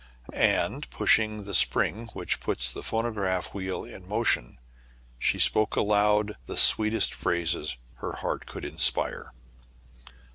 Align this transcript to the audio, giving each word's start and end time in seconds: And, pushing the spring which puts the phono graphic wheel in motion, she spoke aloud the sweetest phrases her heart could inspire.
And, 0.33 0.89
pushing 0.89 1.43
the 1.43 1.53
spring 1.53 2.07
which 2.13 2.39
puts 2.39 2.71
the 2.71 2.81
phono 2.81 3.13
graphic 3.13 3.53
wheel 3.53 3.83
in 3.83 4.07
motion, 4.09 4.57
she 5.19 5.37
spoke 5.37 5.75
aloud 5.75 6.37
the 6.47 6.57
sweetest 6.57 7.13
phrases 7.13 7.77
her 7.97 8.13
heart 8.13 8.47
could 8.47 8.65
inspire. 8.65 9.31